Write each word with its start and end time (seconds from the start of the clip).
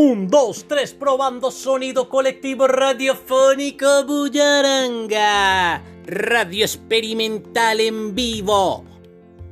Un, 0.00 0.28
dos, 0.28 0.66
tres, 0.68 0.94
probando 0.94 1.50
sonido 1.50 2.08
colectivo 2.08 2.68
radiofónico 2.68 4.04
Bullaranga. 4.06 5.82
Radio 6.06 6.64
experimental 6.64 7.80
en 7.80 8.14
vivo. 8.14 8.84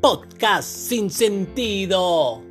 Podcast 0.00 0.68
sin 0.68 1.10
sentido. 1.10 2.44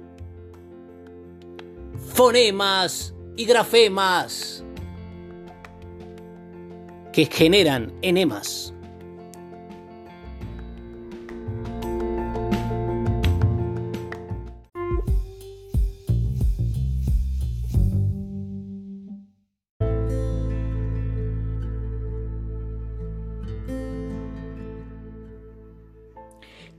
Fonemas 2.14 3.16
y 3.38 3.46
grafemas 3.46 4.62
que 7.14 7.28
generan 7.28 7.94
enemas. 8.02 8.75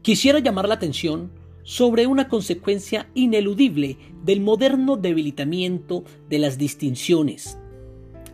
Quisiera 0.06 0.38
llamar 0.38 0.68
la 0.68 0.74
atención 0.74 1.32
sobre 1.64 2.06
una 2.06 2.28
consecuencia 2.28 3.10
ineludible 3.14 3.98
del 4.22 4.40
moderno 4.40 4.96
debilitamiento 4.96 6.04
de 6.30 6.38
las 6.38 6.58
distinciones. 6.58 7.58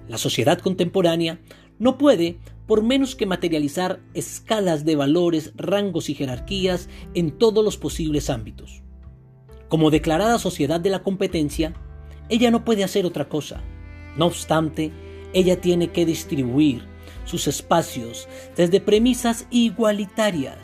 La 0.06 0.18
sociedad 0.18 0.58
contemporánea 0.58 1.40
no 1.78 1.96
puede, 1.96 2.40
por 2.66 2.82
menos 2.82 3.16
que 3.16 3.24
materializar 3.24 4.00
escalas 4.12 4.84
de 4.84 4.96
valores, 4.96 5.54
rangos 5.56 6.10
y 6.10 6.14
jerarquías 6.14 6.90
en 7.14 7.38
todos 7.38 7.64
los 7.64 7.78
posibles 7.78 8.28
ámbitos. 8.28 8.82
Como 9.70 9.90
declarada 9.90 10.38
sociedad 10.38 10.78
de 10.78 10.90
la 10.90 11.02
competencia, 11.02 11.72
ella 12.28 12.50
no 12.50 12.66
puede 12.66 12.84
hacer 12.84 13.06
otra 13.06 13.30
cosa. 13.30 13.62
No 14.18 14.26
obstante, 14.26 14.92
ella 15.32 15.58
tiene 15.58 15.88
que 15.88 16.04
distribuir 16.04 16.82
sus 17.24 17.48
espacios 17.48 18.28
desde 18.56 18.78
premisas 18.82 19.46
igualitarias 19.50 20.58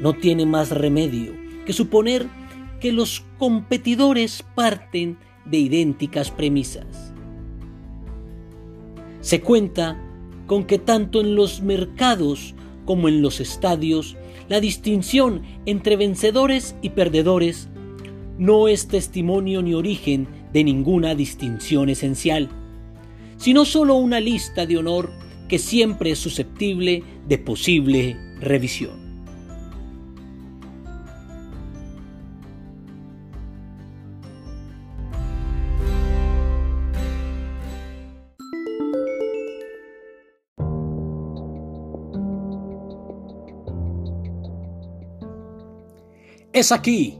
no 0.00 0.14
tiene 0.14 0.46
más 0.46 0.70
remedio 0.70 1.32
que 1.64 1.72
suponer 1.72 2.26
que 2.80 2.92
los 2.92 3.24
competidores 3.38 4.44
parten 4.54 5.18
de 5.44 5.58
idénticas 5.58 6.30
premisas. 6.30 7.12
Se 9.20 9.40
cuenta 9.40 10.02
con 10.46 10.64
que 10.64 10.78
tanto 10.78 11.20
en 11.20 11.36
los 11.36 11.60
mercados 11.60 12.54
como 12.86 13.08
en 13.08 13.22
los 13.22 13.40
estadios, 13.40 14.16
la 14.48 14.60
distinción 14.60 15.42
entre 15.66 15.96
vencedores 15.96 16.74
y 16.82 16.90
perdedores 16.90 17.68
no 18.38 18.68
es 18.68 18.88
testimonio 18.88 19.62
ni 19.62 19.74
origen 19.74 20.26
de 20.52 20.64
ninguna 20.64 21.14
distinción 21.14 21.90
esencial, 21.90 22.48
sino 23.36 23.64
solo 23.64 23.94
una 23.96 24.18
lista 24.18 24.66
de 24.66 24.78
honor 24.78 25.12
que 25.48 25.58
siempre 25.58 26.12
es 26.12 26.18
susceptible 26.18 27.04
de 27.28 27.38
posible 27.38 28.16
revisión. 28.40 29.09
Es 46.52 46.72
aquí 46.72 47.16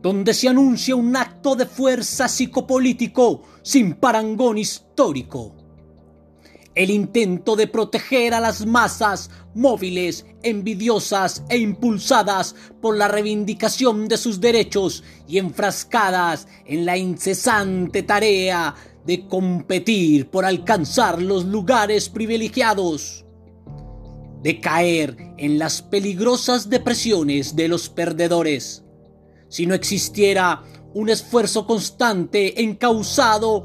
donde 0.00 0.32
se 0.32 0.48
anuncia 0.48 0.96
un 0.96 1.14
acto 1.14 1.54
de 1.54 1.66
fuerza 1.66 2.28
psicopolítico 2.28 3.42
sin 3.60 3.92
parangón 3.92 4.56
histórico. 4.56 5.54
El 6.74 6.88
intento 6.88 7.56
de 7.56 7.66
proteger 7.66 8.32
a 8.32 8.40
las 8.40 8.64
masas 8.64 9.28
móviles, 9.54 10.24
envidiosas 10.42 11.44
e 11.50 11.58
impulsadas 11.58 12.54
por 12.80 12.96
la 12.96 13.08
reivindicación 13.08 14.08
de 14.08 14.16
sus 14.16 14.40
derechos 14.40 15.04
y 15.28 15.36
enfrascadas 15.36 16.48
en 16.64 16.86
la 16.86 16.96
incesante 16.96 18.02
tarea 18.02 18.74
de 19.04 19.26
competir 19.26 20.30
por 20.30 20.46
alcanzar 20.46 21.20
los 21.20 21.44
lugares 21.44 22.08
privilegiados 22.08 23.26
de 24.42 24.60
caer 24.60 25.16
en 25.36 25.58
las 25.58 25.82
peligrosas 25.82 26.70
depresiones 26.70 27.56
de 27.56 27.68
los 27.68 27.88
perdedores. 27.88 28.84
Si 29.48 29.66
no 29.66 29.74
existiera 29.74 30.62
un 30.94 31.08
esfuerzo 31.08 31.66
constante 31.66 32.62
encausado 32.62 33.64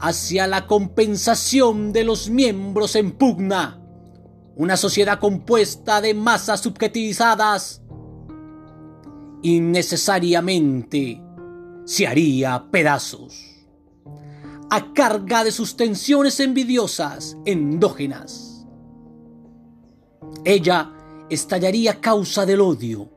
hacia 0.00 0.46
la 0.46 0.66
compensación 0.66 1.92
de 1.92 2.04
los 2.04 2.30
miembros 2.30 2.96
en 2.96 3.12
pugna, 3.12 3.80
una 4.56 4.76
sociedad 4.76 5.20
compuesta 5.20 6.00
de 6.00 6.14
masas 6.14 6.60
subjetivizadas, 6.60 7.82
innecesariamente 9.42 11.22
se 11.84 12.06
haría 12.06 12.66
pedazos, 12.70 13.66
a 14.70 14.92
carga 14.92 15.44
de 15.44 15.52
sus 15.52 15.76
tensiones 15.76 16.40
envidiosas 16.40 17.36
endógenas 17.46 18.47
ella 20.44 20.92
estallaría 21.30 21.92
a 21.92 22.00
causa 22.00 22.46
del 22.46 22.60
odio 22.60 23.10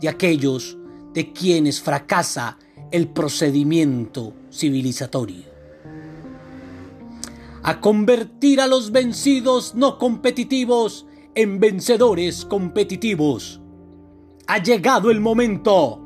de 0.00 0.08
aquellos 0.08 0.78
de 1.12 1.32
quienes 1.32 1.80
fracasa 1.80 2.58
el 2.90 3.08
procedimiento 3.08 4.34
civilizatorio. 4.50 5.44
A 7.62 7.80
convertir 7.80 8.60
a 8.60 8.66
los 8.66 8.92
vencidos 8.92 9.74
no 9.74 9.98
competitivos 9.98 11.06
en 11.34 11.60
vencedores 11.60 12.44
competitivos. 12.44 13.60
Ha 14.46 14.62
llegado 14.62 15.10
el 15.10 15.20
momento 15.20 16.00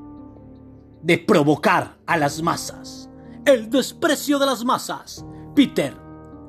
de 1.02 1.18
provocar 1.18 1.98
a 2.06 2.16
las 2.16 2.42
masas. 2.42 3.08
El 3.44 3.70
desprecio 3.70 4.38
de 4.38 4.46
las 4.46 4.64
masas. 4.64 5.24
Peter 5.54 5.96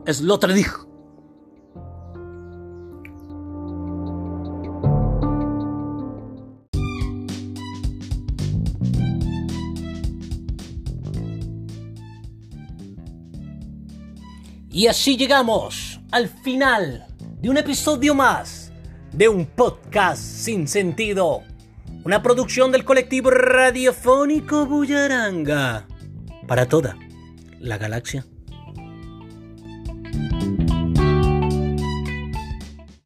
Sloterdijk. 0.05 0.92
Y 14.73 14.87
así 14.87 15.17
llegamos 15.17 15.99
al 16.09 16.27
final 16.27 17.05
de 17.39 17.47
un 17.47 17.57
episodio 17.57 18.15
más 18.15 18.71
de 19.11 19.29
un 19.29 19.45
podcast 19.45 20.19
sin 20.19 20.67
sentido. 20.67 21.43
Una 22.03 22.23
producción 22.23 22.71
del 22.71 22.83
colectivo 22.83 23.29
radiofónico 23.29 24.65
Bullaranga. 24.65 25.85
Para 26.47 26.67
toda 26.67 26.97
la 27.59 27.77
galaxia. 27.77 28.25